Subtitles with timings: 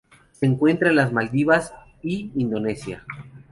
[0.31, 3.05] Se encuentra en las Maldivas y Indonesia.